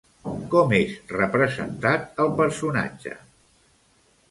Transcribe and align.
Com 0.53 0.71
és 0.77 0.95
representat 1.19 2.19
el 2.25 2.33
personatge? 2.41 3.17